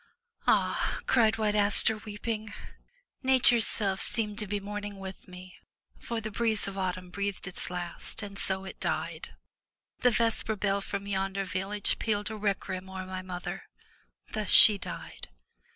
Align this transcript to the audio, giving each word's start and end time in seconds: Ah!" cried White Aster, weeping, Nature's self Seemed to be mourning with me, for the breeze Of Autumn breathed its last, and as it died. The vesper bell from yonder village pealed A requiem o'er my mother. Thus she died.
Ah!" 0.47 0.99
cried 1.05 1.37
White 1.37 1.53
Aster, 1.53 1.95
weeping, 1.97 2.51
Nature's 3.21 3.67
self 3.67 4.01
Seemed 4.03 4.39
to 4.39 4.47
be 4.47 4.59
mourning 4.59 4.97
with 4.97 5.27
me, 5.27 5.59
for 5.99 6.19
the 6.19 6.31
breeze 6.31 6.67
Of 6.67 6.75
Autumn 6.75 7.11
breathed 7.11 7.47
its 7.47 7.69
last, 7.69 8.23
and 8.23 8.35
as 8.35 8.49
it 8.49 8.79
died. 8.79 9.35
The 9.99 10.09
vesper 10.09 10.55
bell 10.55 10.81
from 10.81 11.05
yonder 11.05 11.45
village 11.45 11.99
pealed 11.99 12.31
A 12.31 12.35
requiem 12.35 12.89
o'er 12.89 13.05
my 13.05 13.21
mother. 13.21 13.61
Thus 14.31 14.49
she 14.49 14.79
died. 14.79 15.27